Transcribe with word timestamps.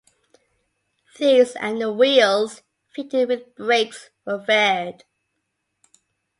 These 1.19 1.51
and 1.57 1.79
the 1.79 1.93
wheels, 1.93 2.63
fitted 2.89 3.27
with 3.29 3.53
brakes, 3.55 4.09
were 4.25 4.43
faired. 4.43 5.03